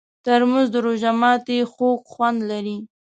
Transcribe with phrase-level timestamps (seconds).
[0.25, 2.77] ترموز د روژه ماتي خوږ خوند لري.